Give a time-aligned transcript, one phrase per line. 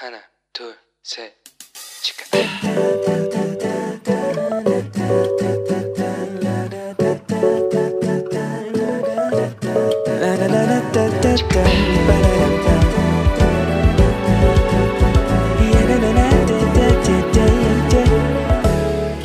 [0.00, 0.18] 하나,
[0.52, 1.32] 둘, 셋,
[2.02, 2.24] 치카.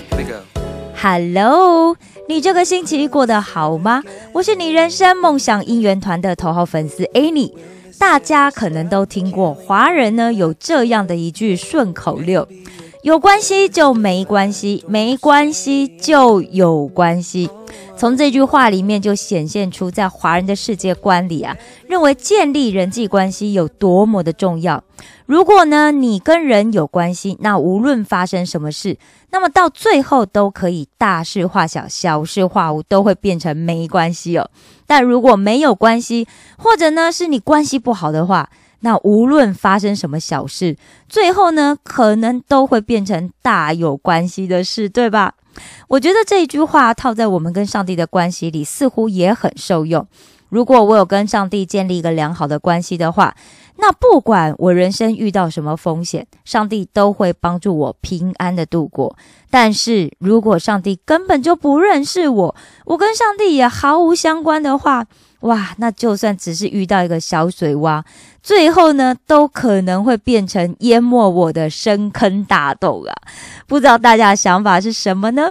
[0.10, 0.42] Here we go.
[0.96, 1.96] Hello，
[2.28, 4.04] 你这个星期过得好吗？
[4.34, 7.52] 我是你人生梦想应援团的头号粉丝 Annie。
[7.99, 12.47] 大家可能都听过，华人呢有这样的一句顺口溜：
[13.03, 17.51] 有关系就没关系，没关系就有关系。
[17.97, 21.57] 从这句话里面就显现出，在华人的世界观里啊，
[21.89, 24.83] 认为建立人际关系有多么的重要。
[25.27, 28.97] 如果呢你跟人有关系，那无论发生什么事，
[29.31, 34.49] 那么到最后都可以大事化小，小事化无，都会变成没关系哦。
[34.87, 36.27] 但如果没有关系，
[36.59, 38.49] 或者呢是你关系不好的话，
[38.81, 40.77] 那无论发生什么小事，
[41.09, 45.35] 最后呢可能都会变成大有关系的事，对吧？
[45.89, 50.07] 我觉得这一句话套在我们跟上帝的关系里，似乎也很受用。
[50.49, 53.35] 如果我有跟上帝建立一个良好的关系的话，
[53.79, 59.17] 那不管我人生遇到什么风险，上帝都会帮助我平安的度过。
[59.51, 65.07] 但是如果上帝根本就不认识我，我跟上帝也毫无相关的话，
[65.41, 68.03] 哇，那就算只是遇到一个小水洼，
[68.43, 73.15] 最后呢，都可能会变成淹没我的深坑大洞啊！
[73.67, 75.51] 不知道大家的想法是什么呢？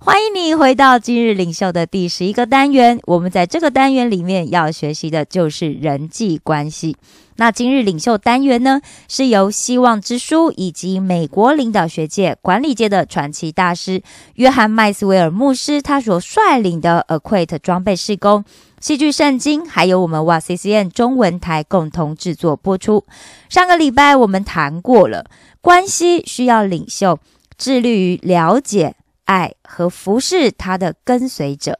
[0.00, 2.98] 欢迎你回到今日领袖的第十一个单元。
[3.04, 6.96] 我们在这个单元里面要学习的就是人际关系。
[7.40, 14.02] 那今日领袖单元呢，是由希望之书以及美国领导学界、管理界的传奇大师
[14.34, 18.44] 约翰麦斯威尔牧师他所率领的 Acquit 装备施工、
[18.78, 23.06] 戏剧圣经，还有我们哇 CCN 中文台共同制作播出。
[23.48, 25.24] 上个礼拜我们谈过了，
[25.62, 27.18] 关系需要领袖
[27.56, 31.78] 致力于了解、爱和服侍他的跟随者。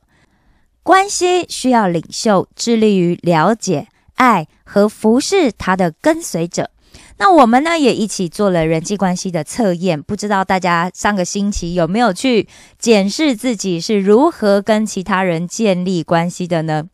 [0.82, 3.88] 关系需要领袖致力于了解、
[4.20, 6.70] 爱和服侍他的跟随者。
[7.16, 12.46] 那我们呢也一起做了人际关系的测验，不知道大家上个星期有没有去
[12.78, 16.84] 检视自己是如何跟其他人建立关系的呢？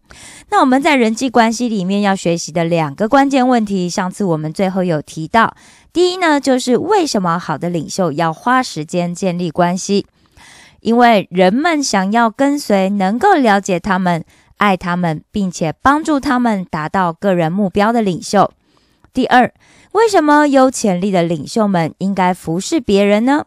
[0.50, 5.56] 那我们在人际关系里面要学习的两个关键问题，上次我们最后有提到，
[5.92, 10.06] 第一呢就是为什么好的领袖要花时间建立关系？
[10.81, 14.25] 因为人们想要跟随能够了解他们、
[14.56, 18.53] 爱他们，并且帮助他们达到个人目标的领袖。
[19.12, 19.53] 第二，
[19.93, 23.47] 为什么有潜力的领袖们应该服侍别人呢？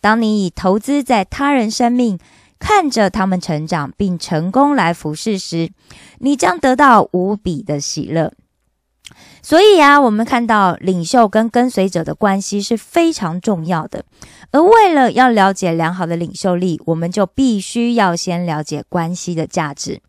[0.00, 2.18] 当你以投资在他人生命，
[2.58, 5.70] 看着他们成长并成功来服侍时，
[6.18, 8.32] 你将得到无比的喜乐。
[9.42, 14.04] 所以啊，我们看到领袖跟跟随者的关系是非常重要的。
[14.50, 20.00] 而为了要了解良好的领袖力，我们就必须要先了解关系的价值。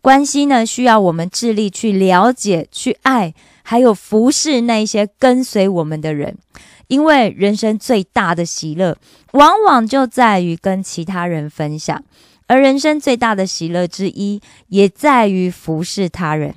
[0.00, 6.36] 关系呢，需要我们致力去了解、去爱，还有服侍那些跟随我们的人。
[6.88, 8.96] 因为人生最大的喜乐，
[9.32, 12.04] 往往就在于跟其他人分享，
[12.46, 16.54] 而人生最大的喜乐之一，也在于服侍他人。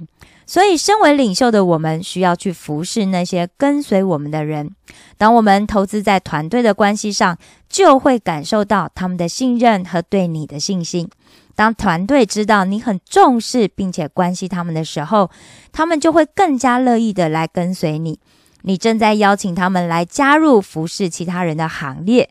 [0.49, 4.71] 所以，身为领袖的我们，需要去服侍那些跟随我们的人。
[5.15, 7.37] 当我们投资在团队的关系上，
[7.69, 11.07] 就会感受到他们的信任和对你的信心。
[11.55, 15.29] 当团队知道你很重视并且关心他们的时候，
[15.71, 18.19] 他们就会更加乐意的来跟随你。
[18.63, 22.27] 你正在邀请他们来加入服侍其他人的行列。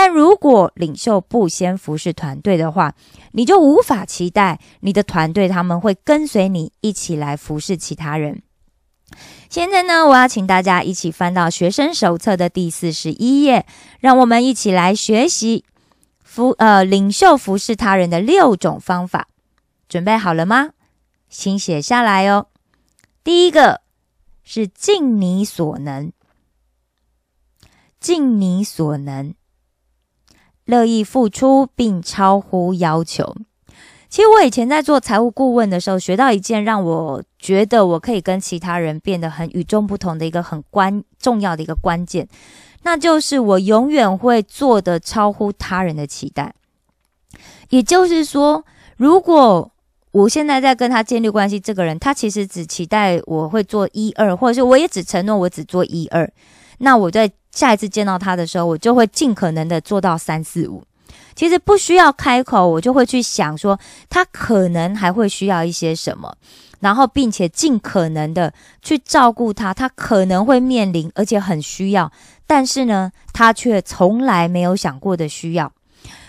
[0.00, 2.94] 但如果领袖不先服侍团队的话，
[3.32, 8.40] 你就无法期待你的团队他们会跟随你一起来服侍其他人。
[9.50, 13.66] 现在呢，我要请大家一起翻到学生手册的第四十一页，
[13.98, 15.64] 让我们一起来学习
[16.22, 19.26] 服呃领袖服侍他人的六种方法。
[19.88, 20.70] 准备好了吗？
[21.28, 22.46] 请写下来哦。
[23.24, 23.80] 第一个
[24.44, 26.12] 是尽你所能，
[27.98, 29.34] 尽你所能。
[30.68, 33.34] 乐意付出并超乎要求。
[34.10, 42.28] 其实我以前在做财务顾问的时候，学到一件让我觉得我可以跟其他人变得很与众不同的一个很关重要的一个关键，
[42.82, 46.54] 那就是我永远会做的超乎他人的期待。
[47.70, 48.64] 也就是说，
[48.96, 49.70] 如果
[50.12, 56.30] 我现在在跟他建立关系，这个人他其实只期待我会做一二，或者是我也只承诺我只做一二，
[56.78, 60.84] 那我在下一次见到他的时候，我就会尽可能的做到三四五。
[61.34, 63.76] 其实不需要开口，我就会去想说，
[64.08, 66.32] 他可能还会需要一些什么，
[66.78, 72.12] 然后并且尽可能的去照顾他，他可能会面临，而且很需要，
[72.46, 75.72] 但是呢，他却从来没有想过的需要。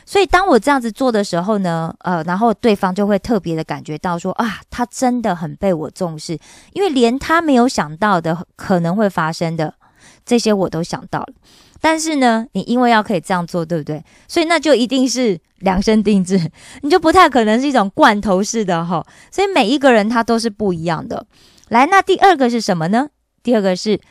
[0.05, 6.39] 所以当我这样子做的时候呢，呃，然后对方就会特别的感觉到说啊，他真的很被我重视，
[6.73, 9.75] 因为连他没有想到的可能会发生的
[10.25, 11.33] 这些我都想到了。
[11.81, 14.03] 但是呢，你因为要可以这样做，对不对？
[14.27, 16.51] 所以那就一定是量身定制，
[16.83, 19.05] 你就不太可能是一种罐头式的哈。
[19.31, 21.25] 所以每一个人他都是不一样的。
[21.69, 23.09] 来，那第二个是什么呢？
[23.43, 24.01] 第二个是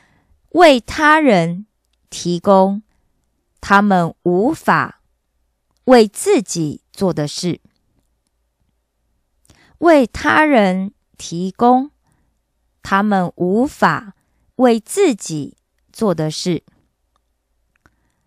[0.50, 1.66] 为他人
[2.08, 2.82] 提供
[3.60, 4.94] 他们无法。
[5.84, 7.62] 为自己做的事，
[9.78, 11.90] 为他人提供
[12.82, 14.12] 他们无法
[14.56, 15.56] 为自己
[15.98, 16.62] 做的事，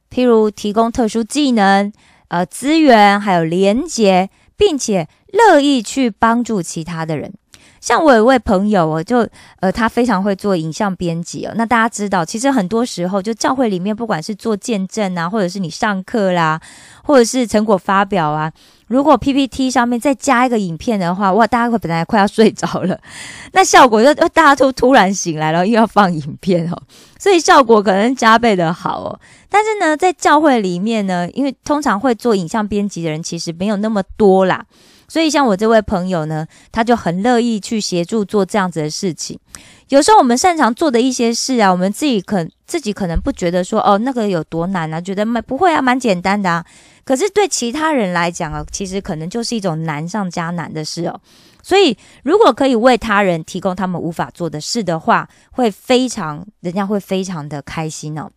[0.09, 1.93] 譬如提供特殊技能、
[2.27, 7.33] 呃资源，还有连接，并且乐意去帮助其他的人。
[7.81, 9.27] 像我有位朋友，我就
[9.59, 11.51] 呃，他非常会做影像编辑哦。
[11.55, 16.61] 那大家知道，其实很多时候，就教会里面，不管是做见证啊，或者是你上课啦，
[17.03, 18.51] 或者是成果发表啊，
[18.85, 22.99] 如果 PPT 上面再加一个影片的话，哇，大家会本来快要睡着了，
[23.53, 26.79] 那效果就大家都突然醒来了，又要放影片哦，
[27.17, 29.19] 所以效果可能加倍的好哦。
[29.49, 34.63] 但是呢，在教会里面呢，因为通常会做影像编辑的人其实没有那么多啦。
[35.11, 39.37] 所以，像我这位朋友呢，他就很乐意去协助做这样子的事情。
[39.89, 46.65] 有时候我们擅长做的一些事啊，我们自己可自己可能不觉得说哦，那个有多难啊，觉得蛮不会啊，蛮简单的啊。
[47.03, 51.19] 可是对其他人来讲啊，其实可能就是一种难上加难的事哦。
[51.61, 58.31] 所以，如果可以为他人提供他们无法做的事的话，会非常，人家会非常的开心哦。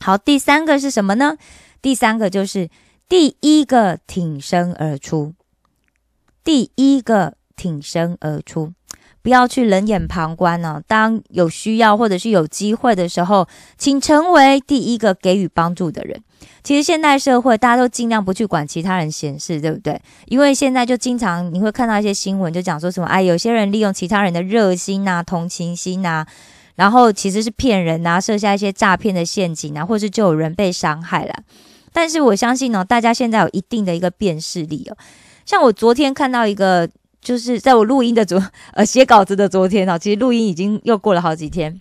[0.00, 1.36] 好，第三个是什么呢？
[1.82, 2.70] 第三个就是
[3.10, 5.34] 第一个挺身而出。
[6.44, 8.72] 第一个挺身而出，
[9.22, 10.82] 不要去冷眼旁观哦。
[10.86, 13.46] 当有需要或者是有机会的时候，
[13.76, 16.22] 请成为第一个给予帮助的人。
[16.62, 20.00] 其实现代社会，大家都尽量不去管其他人闲事，对不对？
[20.26, 26.26] 因为现在就经常你会看到一些新闻，就讲说什么，哎，有些人利用其他人的热心呐、同情心呐，
[26.76, 31.34] 然后其实是骗人呐，设下一些诈骗的陷阱啊，或是就有人被伤害了。
[31.92, 34.96] 但是我相信呢，大家现在有一定的一个辨识力哦。
[35.48, 36.86] 像我昨天看到一个，
[37.22, 38.38] 就是在我录音的昨
[38.74, 41.80] 呃写稿子的昨天哦，其实录音已经又过了好几天，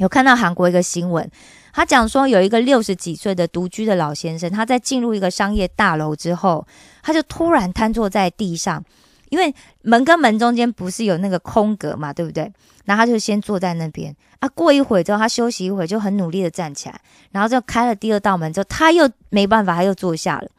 [0.00, 1.26] 有看到韩国一个新闻，
[1.72, 6.66] 他讲说有一个六十几岁的独居的老先生，他在进入一个商业大楼之后，
[7.02, 8.84] 他就突然瘫坐在地上，
[9.30, 12.52] 因为门跟门中间不是有那个空格嘛，对不对？
[12.84, 17.00] 然后他就先坐在那边啊，过一会之后他休息一会就很努力的站起来，
[17.30, 20.50] 然后就开了第二道门之后，他又没办法，他又坐下了。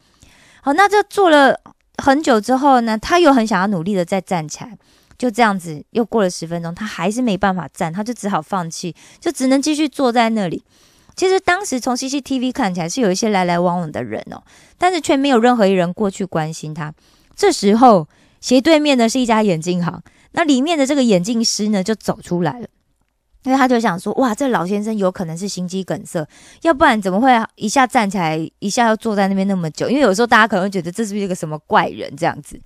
[0.63, 1.59] 好，那这坐了。
[2.01, 4.77] 很久之后呢，他又很想要努力的再站起来，
[5.17, 10.63] 就这样子又过了十分钟，他还是没办法站，他就只好放弃，就只能继续坐在那里。
[11.15, 14.41] 其实当时从 CCTV 看起来是有一些来来往往的人哦，
[14.77, 16.93] 但是却没有任何一人过去关心他。
[17.35, 18.07] 这时候
[18.39, 20.01] 斜对面的是一家眼镜行，
[20.31, 22.67] 那里面的这个眼镜师呢就走出来了。
[23.43, 26.23] 因为他就想说，哇，这老先生有可能是心肌梗塞，
[26.61, 29.89] 要不然怎么会一下站起来，一下又坐在那边那么久？
[29.89, 32.59] 因为有时候大家可能会觉得这是不是一个什么怪人这样子，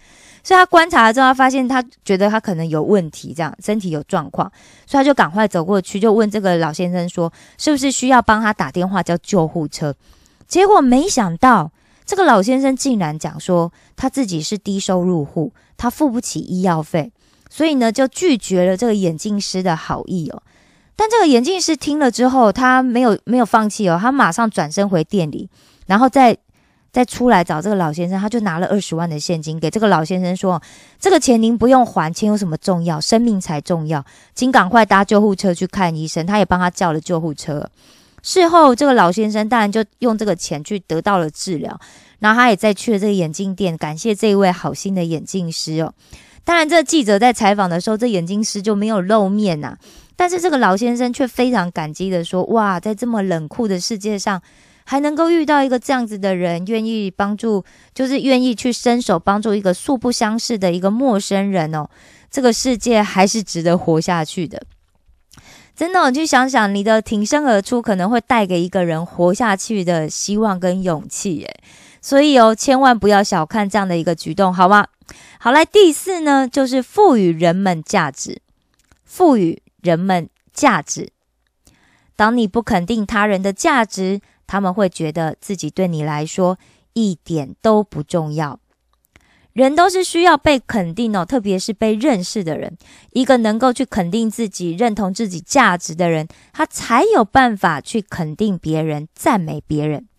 [0.43, 4.51] 所以他观察了之后，他发现他觉得他可能有问题，这样身体有状况，
[4.85, 9.95] 所以他就赶快走过去，就问这个老先生说，是不是需要帮他打电话叫救护车？
[10.45, 11.71] 结果没想到，
[12.05, 17.13] 这个老先生竟然讲说他自己是低收入户，他付不起医药费，
[17.49, 20.43] 所以呢就拒绝了这个眼镜师的好意哦。
[20.95, 25.49] 但这个眼镜师听了之后，他没有没有放弃哦，他马上转身回店里，
[25.87, 26.37] 然后再
[26.91, 30.61] 再出来找这个老先生，他就拿了二十万的现金给这个老先生说
[30.97, 33.01] ：“这个钱您不用还，钱有什么重要？
[33.01, 37.69] 生命才重要，请赶快搭救护车去看医生。”他也帮他叫了救护车。
[38.23, 41.77] 事后，这个老先生当然就用这个钱去得到了治疗，
[42.19, 45.93] 然后他也再去了这个眼镜店，感谢这一位好心的眼镜师哦。
[46.45, 49.77] 当然，这记者在采访的时候，这眼镜师就没有露面呐。
[50.15, 54.41] 但是这个老先生却非常感激的说：“哇，在这么冷酷的世界上，
[54.85, 61.89] 还能够遇到一个这样子的人，愿意帮助，就是愿意去伸手帮助一个素不相识的一个陌生人哦。
[62.31, 64.61] 这个世界还是值得活下去的。
[65.75, 71.41] 真的，你去想想，你的挺身而出可能会带给一个人活下去的希望跟勇气。
[71.41, 71.59] 诶，
[72.01, 74.87] 所以哦，千万不要小看这样的一个举动，好吗？
[75.39, 78.41] 好，来第四呢，就是赋予人们价值，
[79.03, 81.11] 赋予。”人们价值。
[82.17, 86.57] 当你不肯定他人的价值，他们会觉得自己对你来说
[86.93, 88.59] 一点都不重要。
[89.53, 92.77] 人都是需要被肯定哦，特别是被认识的人。
[93.13, 100.09] 一个能够去肯定自己、认同自己价值的人，他才有办法去肯定别人、赞美别人。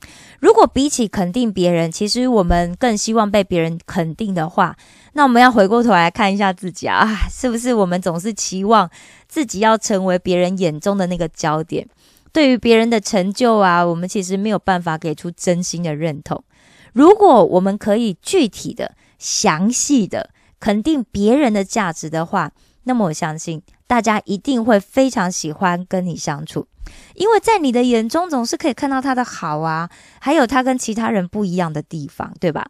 [0.41, 4.75] 如果比起肯定别人，其实我们更希望被别人肯定的话，
[5.17, 8.89] 那我们要回过头来看一下自己啊，是不是我们总是期望
[9.27, 11.89] 自己要成为别人眼中的那个焦点？
[12.33, 16.45] 对于别人的成就啊，我们其实没有办法给出真心的认同。
[16.93, 20.29] 如果我们可以具体的，详细的
[20.61, 22.53] 肯定别人的价值的话，
[22.85, 26.67] 那么我相信大家一定会非常喜欢跟你相处，
[27.15, 29.89] 因为在你的眼中总是可以看到他的好啊，
[30.21, 32.67] 还有他跟其他人不一样的地方，对吧？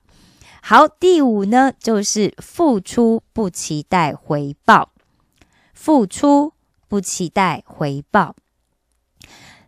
[0.69, 4.91] 好，第五呢，就是付出不期待回报，
[5.73, 6.55] 付出
[6.89, 8.35] 不期待回报，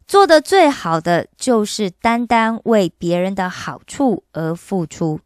[0.09, 5.21] 做的最好的就是单单为别人的好处而付出。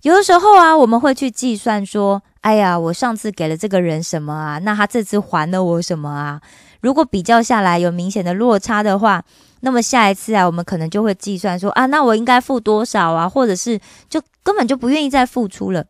[0.00, 4.58] 有的时候啊，我们会去计算说：“哎呀，我上次给了这个人什么啊？
[4.60, 6.40] 那他这次还了我什么啊？”
[6.80, 9.22] 如果比较下来有明显的落差的话，
[9.60, 15.84] 那么下一次啊，我们可能就会计算说：“啊，那我应该付多少啊？”或者是就根本就不愿意再付出了。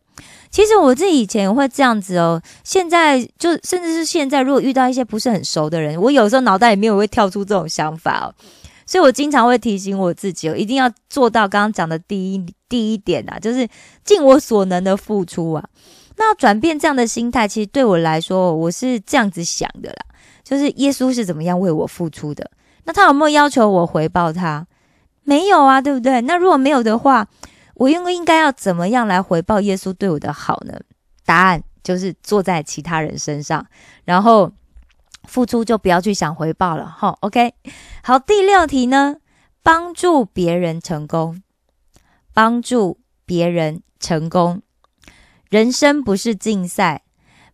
[0.51, 8.33] 其实我自己以前会这样子哦，现在就甚至是现在，如果遇到一些不是很熟的人，我有时候脑袋里面会跳出这种想法哦。
[8.85, 13.67] 所以我经常会提醒我自己哦，一定要做到刚刚讲的第一第一点啊，就是
[14.03, 15.63] 尽我所能的付出啊。
[16.17, 20.05] 那转变这样的心态，其实对我来说，我是这样子想的啦，
[20.43, 22.49] 就是耶稣是怎么样为我付出的，
[22.83, 24.65] 那他有没有要求我回报他？
[25.23, 26.21] 没有啊，对不对？
[26.21, 27.27] 那如果没有的话，
[27.75, 30.79] 我应该应该要怎么样来回报耶稣对我的好呢？
[31.25, 33.65] 答案就是坐在其他人身上，
[34.05, 34.51] 然后。
[35.25, 37.53] 付出就不要去想回报了，哈，OK。
[38.01, 39.17] 好，第六题呢，
[39.61, 41.43] 帮助别人成功，
[42.33, 44.63] 帮助别人成功。
[45.49, 47.03] 人生不是竞赛，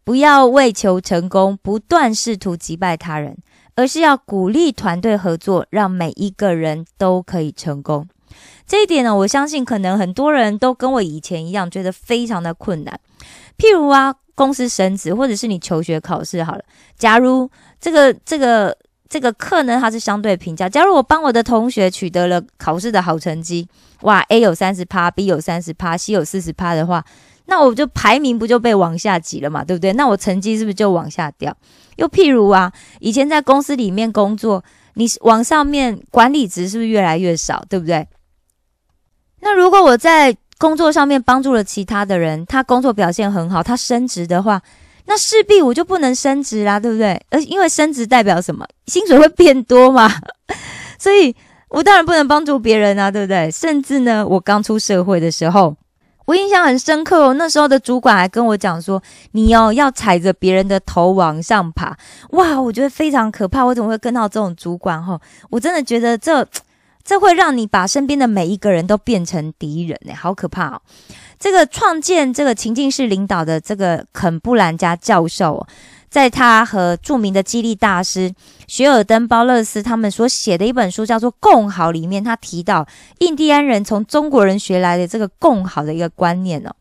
[0.06, 3.36] 不要为求成功不断试图击败他人，
[3.76, 8.08] 而是要鼓励团队合作，让每一个人都可以成功。
[8.66, 13.00] 这一点呢，我相信可能很多人都跟我以前一样，觉得非常的困难。
[13.58, 14.16] 譬如啊。
[14.38, 16.62] 公司升职，或者是你求学考试好了。
[16.98, 18.78] 假如这个这个
[19.08, 20.68] 这个课呢，它是相对评价。
[20.68, 23.66] 假如我帮我的同学取得了考试的好成绩，
[24.02, 27.02] 哇，A 有三十趴，B 有三十趴，C 有四十趴的话，
[27.48, 29.94] 那我就排名不就被往下挤了嘛，对不对？
[29.94, 31.56] 那我成绩是不是就往下掉？
[31.98, 34.64] 又譬如啊，以前在公司里面工作，
[34.96, 38.08] 你往上面管理值是不是越来越少，对不对？
[39.42, 44.62] 那如果我在工作上面帮助了其他的人，他工作表现很好，他升职的话，
[45.06, 47.24] 那势必我就不能升职啦，对不对？
[47.30, 48.66] 而因为升职代表什么？
[48.88, 50.12] 薪水会变多嘛，
[50.98, 51.36] 所以
[51.70, 53.52] 我当然不能帮助别人啊，对不对？
[53.52, 55.76] 甚至呢，我刚出社会的时候，
[56.26, 59.02] 我印象很深刻哦，那时候的主管还跟我讲说
[59.34, 61.98] ：“你哦要踩着别人的头往上爬。”
[62.32, 65.04] 哇，我觉得非常可怕，我怎么会跟到这种主管？
[65.04, 66.48] 哈，我真的觉得这。
[67.08, 70.82] 这会让你把身边的每一个人都变成敌人呢，好可怕哦！
[71.38, 75.68] 这个创建这个情境式领导的这个肯布兰加教授，
[76.10, 78.34] 在他和著名的激励大师
[78.68, 82.88] 雪尔登包勒斯他们所写的一本书叫做《共好》里面，他提到
[83.20, 86.74] 印第安人从中国人学来的这个共好的一个观念哦。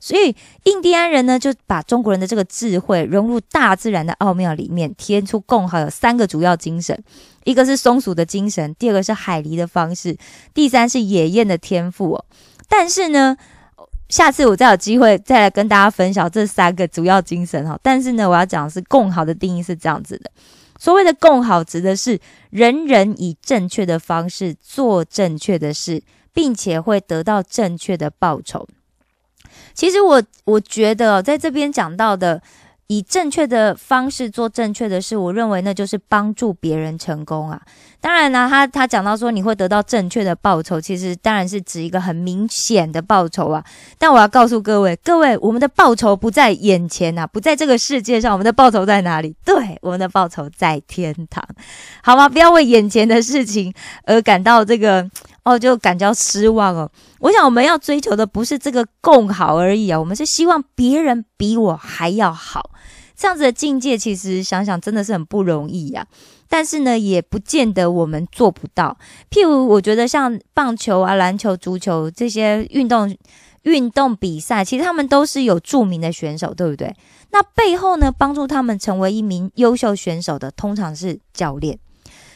[0.00, 7.00] 所以印第安人呢，就把中国人的这个智慧融入大自然的奥妙里面，体现出共好有三个主要精神：
[7.44, 10.16] 一个是松鼠的精神，第二个是海狸的方式，
[10.52, 12.24] 第三是野雁的天赋哦。
[12.68, 13.36] 但是呢，
[14.12, 17.80] 下次我再有机会再来跟大家分享这三个主要精神哈。
[17.82, 20.30] 但是呢，我要讲的是共好的定义是这样子的：
[20.78, 28.68] 所谓的共好，指的是人人以正确的方式做正确的事，并且会得到正确的报酬。
[29.72, 32.42] 其实我我觉得，在这边讲到的，
[32.88, 37.60] 以正确的方式做正确的事，我认为那就是帮助别人成功啊。
[38.00, 43.64] 当然呢，他他讲到说你会得到正确的报酬，其实当然是指一个很明显的报酬啊。
[43.96, 49.34] 但我要告诉各位，各位，我们的报酬不在眼前呐，不在这个世界上，我们的报酬在哪里？
[49.44, 51.42] 对，我们的报酬在天堂，
[52.02, 52.28] 好吗？
[52.28, 53.72] 不要为眼前的事情
[54.04, 55.08] 而感到这个
[55.44, 56.90] 哦，就感到失望哦。
[57.22, 62.70] 我想我们要追求的不是这个共好而已啊，我们是希望别人比我还要好，
[63.16, 66.04] 这样子的境界，其实想想真的是很不容易呀。
[66.48, 68.98] 但是呢，也不见得我们做不到。
[69.30, 73.16] 譬如，我觉得像棒球啊、篮球、足球这些运动
[73.62, 76.92] 运动比赛，其实他们都是有著名的选手，对不对？
[77.30, 81.78] 那背后呢，帮助他们成为一名优秀选手的，通常是教练。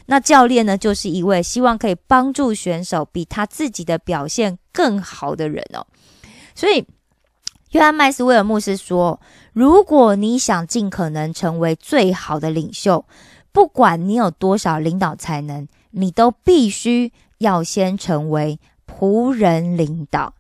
[0.06, 5.86] 那教练呢，就是一位希望可以帮助选手比他自己的表现更好的人哦。
[6.54, 6.84] 所以，
[7.70, 9.18] 约翰麦斯威尔牧师说
[9.54, 13.06] ：“如果你想尽可能成为最好的领袖，
[13.52, 20.34] 不管你有多少领导才能，你都必须要先成为仆人领导。”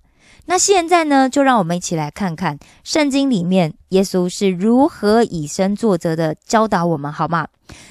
[0.48, 7.48] 那现在呢，就让我们一起来看看圣经里面耶稣是如何以身作则的教导我们，好吗？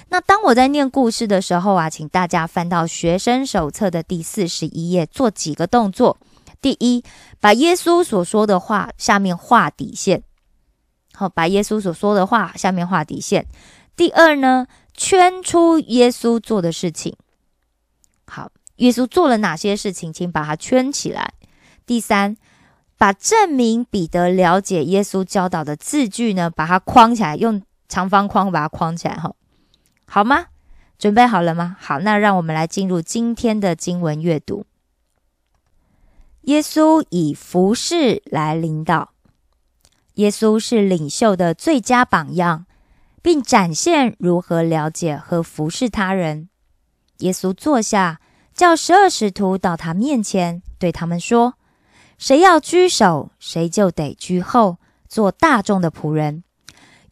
[0.07, 6.17] 那当我在念故事的时候啊，请大家翻到学生手册的第四十一页，做几个动作。
[6.65, 7.03] 第一，
[7.39, 10.24] 把耶稣所说的话下面画底线，
[11.13, 13.45] 好，把耶稣所说的话下面画底线。
[13.95, 17.15] 第二呢，圈出耶稣做的事情，
[18.25, 21.34] 好，耶稣做了哪些事情，请把它圈起来。
[21.86, 22.36] 第三，
[22.98, 29.36] 把证明彼得了解耶稣教导的字句呢，把它框起来，用长方框把它框起来，哈，
[30.07, 30.48] 好吗？
[30.98, 31.77] 准备好了吗？
[31.79, 34.65] 好，那让我们来进入今天的经文阅读。
[36.45, 39.13] 耶稣以服侍来领导，
[40.15, 42.67] 耶稣是领袖的最佳榜样，
[43.23, 46.49] 并展现如何了解和服侍他人。
[47.19, 48.19] 耶稣坐下，
[48.53, 51.55] 叫十二使徒到他面前，对他们说。
[52.19, 54.77] 谁要居首，谁就得居后，
[55.09, 56.43] 做大众的仆人。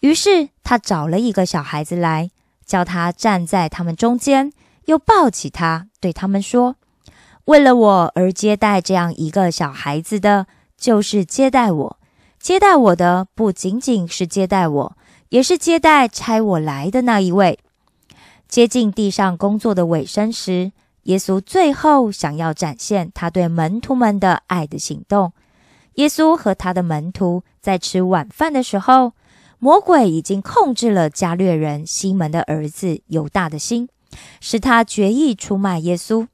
[0.02, 2.30] 于是他找了一个小孩子来，
[2.66, 4.54] 叫他站在他们中间，
[4.86, 6.76] 又抱起他，对他们说
[7.46, 10.48] ：“为了我而接待这样一个小孩子的，
[10.78, 12.00] 就是接待我。
[12.40, 14.98] 接待我的不仅仅是接待我，
[15.30, 17.60] 也是接待差我来的那一位。”
[18.48, 20.72] 接近地上工作的尾声时。
[21.04, 25.34] 耶稣最后想要展现他对门徒们的爱的行动。
[25.96, 29.12] 耶稣和他的门徒在吃晚饭的时候，
[29.60, 33.90] 魔鬼已经控制了加略人西门的儿子犹大的心，
[34.40, 36.28] 使他决意出卖耶稣。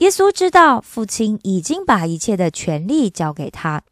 [0.00, 3.82] 耶稣知道父亲已经把一切的权利交给他，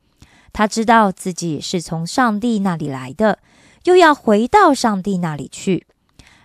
[0.55, 3.38] 他知道自己是从上帝那里来的，
[3.85, 5.87] 又要回到上帝那里去。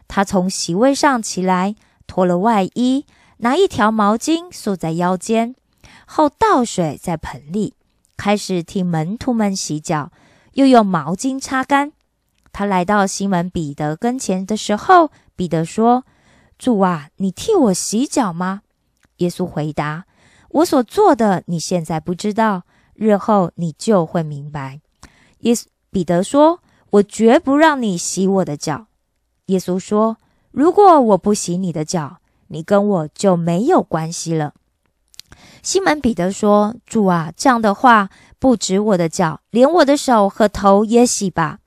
[0.09, 3.05] 他从席位上起来，脱了外衣。
[3.37, 5.55] 拿一条毛巾束在腰间，
[6.05, 7.73] 后倒水在盆里，
[8.15, 10.11] 开始替门徒们洗脚，
[10.53, 11.91] 又用毛巾擦干。
[12.51, 16.05] 他来到西门彼得跟前的时候，彼得说
[16.59, 18.61] ：“主啊，你替我洗脚吗？”
[19.23, 20.03] 耶稣回答
[20.51, 24.81] ：“我所做的，你现在不知道，日后你就会明白。”
[25.39, 26.59] 耶稣彼得说
[26.91, 28.87] ：“我绝不让你洗我的脚。”
[29.47, 30.17] 耶稣说
[30.51, 34.53] ：“如果我不洗你的脚，”你跟我就没有关系了。
[35.63, 41.59] 西门彼得说：“主啊，这样的话，不止我的脚，连我的手和头也洗吧。”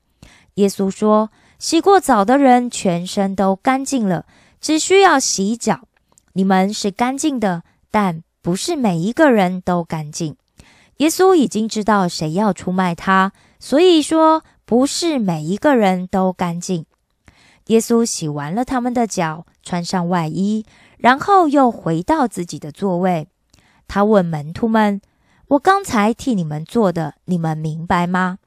[0.55, 4.27] 耶稣说：“洗过澡的人全身都干净了，
[4.61, 5.89] 只需要洗脚。
[6.37, 10.37] 你们是干净的，但不是每一个人都干净。”
[10.99, 16.85] 耶稣已经知道谁要出卖他，所以说不是每一个人都干净。
[17.69, 19.47] 耶稣洗完了他们的脚。
[19.67, 20.65] 穿上外衣，
[20.97, 23.27] 然后又回到自己的座位。
[23.89, 25.01] 他问门徒们
[25.49, 28.39] ：“我刚才替你们做的，你们明白吗？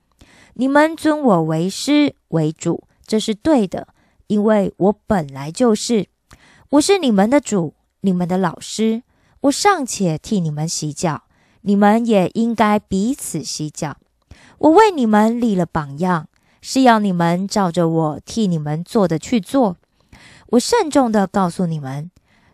[0.53, 3.89] 你们尊我为师为主，这是对的，
[4.27, 6.07] 因为我本来就是。
[6.69, 9.03] 我是你们的主，你们的老师。
[9.41, 11.23] 我尚且替你们洗脚，
[11.61, 13.97] 你们也应该彼此洗脚。
[14.57, 16.27] 我为你们立了榜样，
[16.61, 19.77] 是要你们照着我替你们做的去做。”
[20.51, 22.09] 我慎重的告诉你们，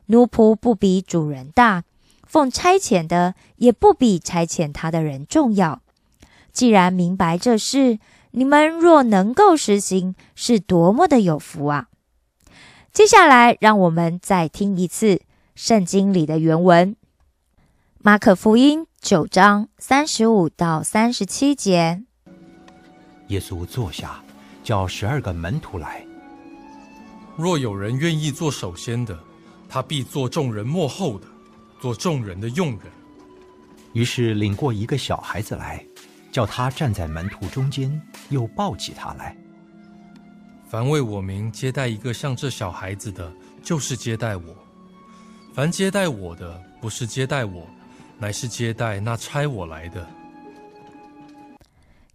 [0.08, 1.86] 奴仆不比主人大，
[2.27, 5.81] 奉差遣的也不比差遣他的人重要。
[6.51, 7.97] 既然明白这事，
[8.31, 11.88] 你们若能够实行，是多么的有福啊！
[12.91, 15.21] 接下来，让我们再听一次
[15.56, 16.94] 圣经里的原文：
[18.00, 22.04] 《马可福音》九章三十五到三十七节。
[23.30, 24.22] 耶稣坐下，
[24.65, 26.06] 叫十二个门徒来。
[27.38, 29.18] 若有人愿意做首先的，
[29.70, 31.26] 他必做众人幕后的，
[31.80, 32.91] 做众人的用人。
[33.94, 35.82] 于是领过一个小孩子来，
[36.34, 39.38] 叫他站在门徒中间，又抱起他来。
[40.68, 43.32] 凡为我名接待一个像这小孩子的，
[43.63, 44.44] 就是接待我；
[45.56, 47.65] 凡接待我的，不是接待我，
[48.20, 50.06] 乃是接待那差我来的。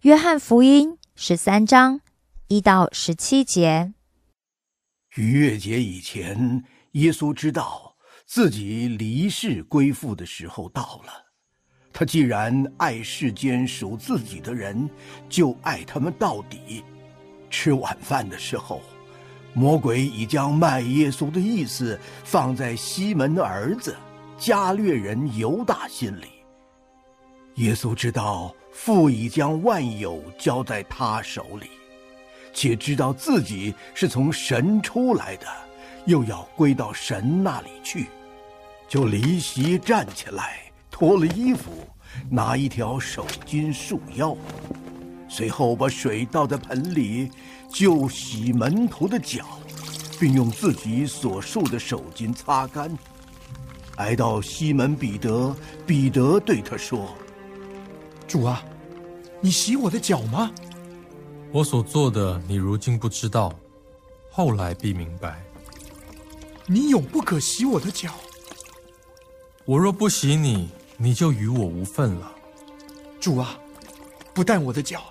[0.01, 2.01] 约翰福音十三章
[2.49, 3.93] 一到十七节。
[5.15, 7.95] 逾越节以前，耶稣知道
[8.27, 11.11] 自己离世归父的时候到了。
[11.91, 14.87] 他既然爱世间属自己的人，
[15.27, 16.83] 就爱他们到底。
[17.49, 18.83] 吃晚饭的时候，
[19.53, 23.95] 魔鬼已将卖耶稣的意思放在西门的儿子
[24.37, 26.27] 加略人犹大心里。
[27.55, 31.69] 耶稣知道父已将万有交在他手里，
[32.53, 35.47] 且知道自己是从神出来的，
[36.05, 38.07] 又要归到神那里去，
[38.87, 41.71] 就离席站起来，脱了衣服，
[42.29, 44.35] 拿一条手巾束腰，
[45.33, 47.31] 随后把水倒在盆里，
[47.73, 49.45] 就洗门徒的脚，
[50.19, 52.91] 并用自己所束的手巾擦干。
[53.95, 55.55] 来到西门彼得，
[55.87, 57.15] 彼得对他说
[58.27, 58.61] ：“主啊，
[59.39, 60.51] 你洗我的脚吗？
[61.53, 63.53] 我所做的，你如今不知道，
[64.29, 65.41] 后来必明白。
[66.67, 68.13] 你永不可洗我的脚。
[69.63, 72.29] 我若不洗你，你就与我无份了。
[73.17, 73.57] 主啊，
[74.33, 75.03] 不但我的脚，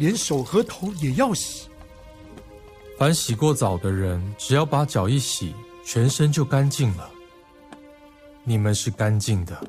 [0.00, 1.68] 连手和头也要洗。
[2.98, 7.10] 凡洗过澡的人，只要把脚一洗，全身就干净了。
[8.42, 9.62] 你们是干净的，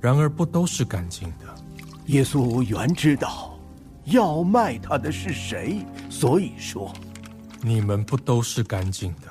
[0.00, 1.54] 然而不都是干净的。
[2.06, 3.56] 耶稣原知道
[4.06, 6.92] 要卖他的是谁，所以说
[7.62, 9.30] 你们不都是干净的。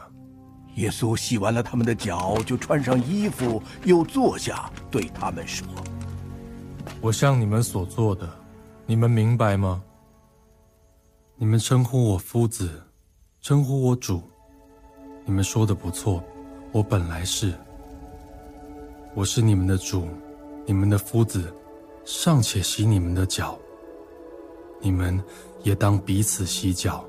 [0.75, 5.67] 耶稣洗完了他们的脚，就穿上衣服，又坐下，对他们说
[7.01, 8.29] ：“我向你们所做的，
[8.85, 9.83] 你们明白吗？
[11.39, 12.81] 你们称呼我夫子，
[13.41, 14.23] 称呼我主，
[15.23, 16.23] 你们说的不错，
[16.71, 17.53] 我本来是。
[19.13, 20.07] 我是你们的主，
[20.65, 21.53] 你们的夫子，
[22.05, 23.55] 尚且洗你们的脚，
[24.81, 25.23] 你们
[25.61, 27.05] 也当彼此洗脚。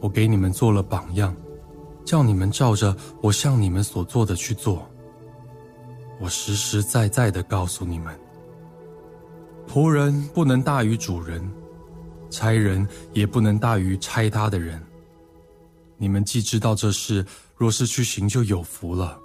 [0.00, 1.32] 我给你们做了榜样，
[2.04, 4.84] 叫你们照着我向你们所做的去做。
[6.18, 8.18] 我实实在在的告诉你们，
[9.68, 11.48] 仆人不能大于主人，
[12.30, 14.80] 差人也不能大于差他的人。
[15.96, 17.24] 你们既知道这事，
[17.56, 19.18] 若是去行，就有福了。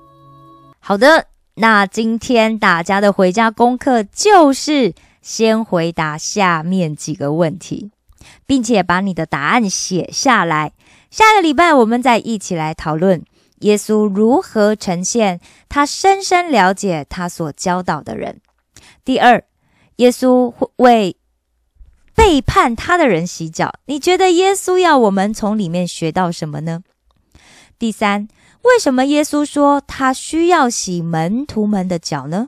[0.80, 7.92] 好的，那今天大家的回家功课就是先回答下面几个问题，
[8.46, 10.74] 并且把你的答案写下来。
[11.12, 13.24] 下个礼拜我们再一起来讨论
[13.60, 15.40] 耶稣如何呈现
[15.70, 18.42] 他深深了解他所教导的人。
[19.06, 19.44] 第二，
[19.98, 21.18] 耶稣会为
[22.26, 26.82] 背叛他的人洗脚，你觉得耶稣要我们从里面学到什么呢？
[27.78, 28.30] 第三，
[28.62, 32.48] 为什么耶稣说他需要洗门徒们的脚呢？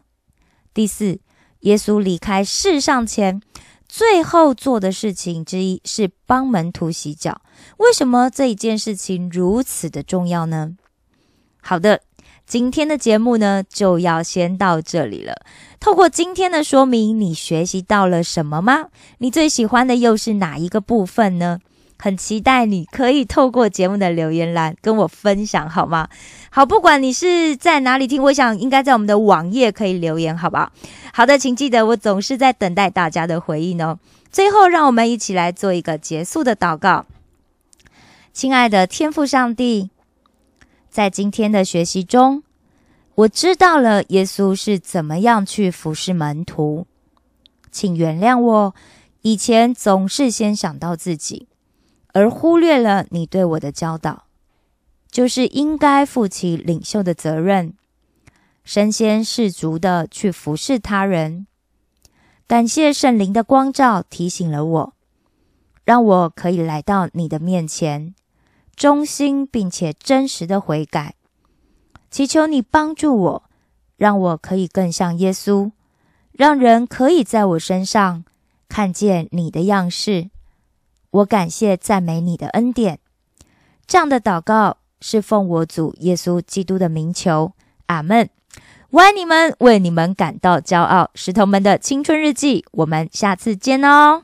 [0.73, 1.19] 第四，
[1.59, 3.41] 耶稣离开世上前
[3.85, 7.41] 最后做的事情之一是帮门徒洗脚，
[7.75, 10.77] 为什么这一件事情如此的重要呢？
[11.61, 12.01] 好的，
[12.45, 15.35] 今天的节目呢就要先到这里了。
[15.79, 18.85] 透过今天的说明，你学习到了什么吗？
[19.17, 21.59] 你最喜欢的又是哪一个部分呢？
[21.97, 26.09] 很期待你可以透过节目的留言栏跟我分享，好吗？
[26.49, 30.71] 好，不管你是在哪里听，我想应该在我们的网页可以留言，好不好？
[31.13, 33.97] 好的，请记得我总是在等待大家的回应哦。
[34.29, 37.05] 最后，让我们一起来做一个结束的祷告。
[38.33, 39.89] 亲爱的天父上帝，
[40.95, 42.41] 在今天的学习中，
[43.15, 46.87] 我知道了耶稣是怎么样去服侍门徒，
[47.69, 48.75] 请原谅我
[49.21, 51.49] 以前总是先想到自己。
[52.13, 54.27] 而忽略了你对我的教导，
[55.11, 57.73] 就是应该负起领袖的责任，
[58.63, 61.45] 身先士卒的去服侍他人。
[62.47, 64.93] 感谢圣灵的光照，提醒了我，
[65.83, 68.15] 让我可以来到你的面前，
[68.75, 71.15] 忠心并且真实的悔改。
[72.09, 73.43] 祈求你帮助我，
[73.97, 75.71] 让我可以更像耶稣，
[76.31, 78.23] 让人可以在我身上
[78.69, 80.29] 看见你的样式。
[81.11, 82.99] 我感谢赞美你的恩典，
[83.87, 87.53] 这样的祷告是奉我主耶稣基督的名求，
[87.87, 88.29] 阿门。
[88.91, 91.09] 我爱你们，为你们感到骄傲。
[91.15, 94.23] 石头们的青春日记，我们下次见哦。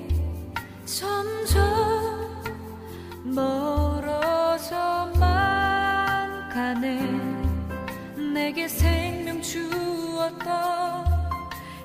[1.01, 1.65] 점점
[3.23, 4.69] 멀어져만
[6.53, 7.01] 가네.
[8.31, 11.05] 내게 생명 주었던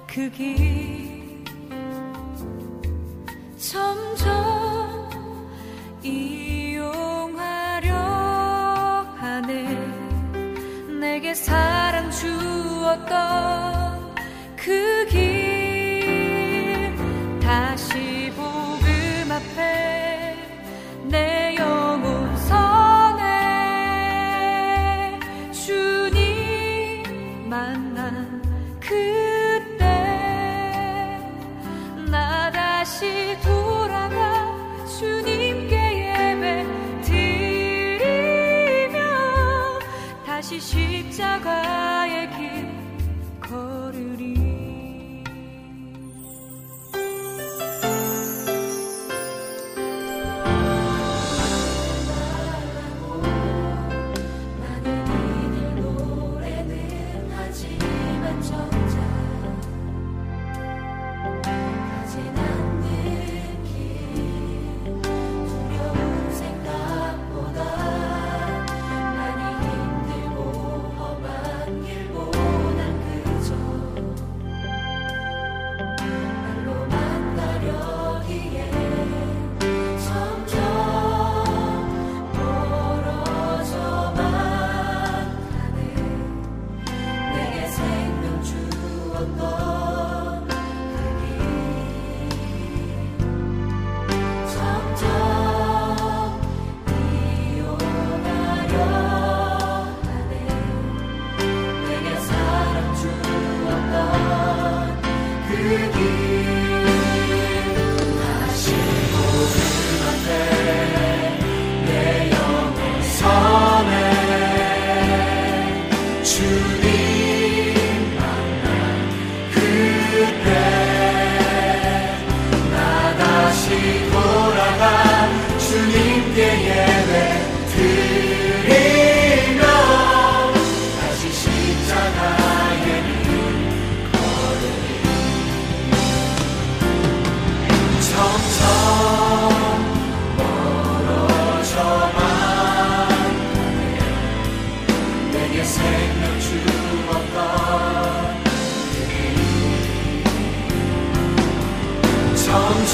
[0.07, 1.47] 그길.
[3.57, 5.09] 점점
[6.03, 7.95] 이용하려
[9.17, 9.65] 하네.
[11.01, 14.15] 내게 사랑 주었던
[14.57, 15.36] 그길.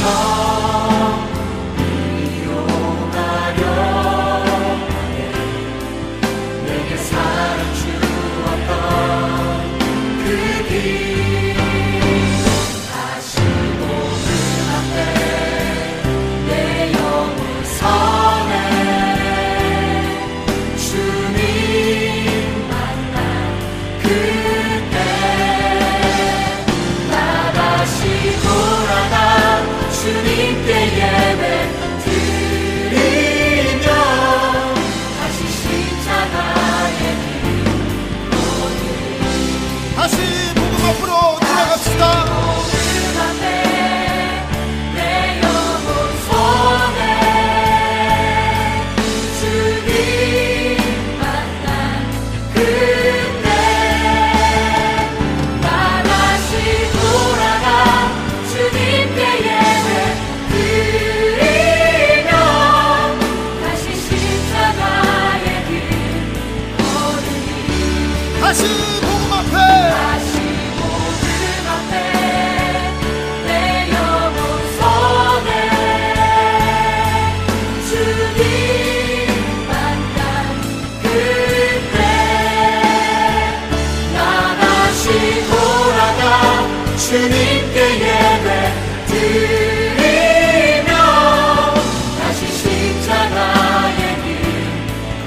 [0.02, 0.31] song.
[87.12, 88.48] 주님께 예배
[89.06, 90.90] 드리며
[92.18, 94.26] 다시 십자가의 길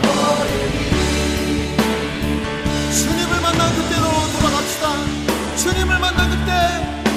[0.02, 1.78] 걸으리
[2.91, 4.84] 주님을 만난 그때로 돌아갑시다.
[5.58, 6.52] 주님을 만난 그때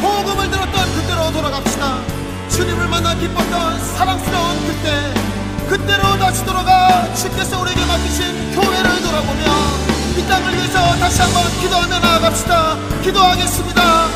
[0.03, 1.83] 복음을 들었던 그때로 돌아갑시다.
[2.51, 5.15] 주님을 만나 기뻤던 사랑스러운 그때
[5.67, 9.45] 그때로 다시 돌아가 주께서 우리에게 맡기신 교회를 돌아보며
[10.19, 12.77] 이 땅을 위해서 다시 한번 기도하며 나아갑시다.
[13.03, 14.08] 기도하겠습니다.